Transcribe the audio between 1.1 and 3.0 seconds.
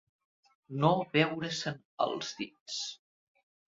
veure-se'n als dits.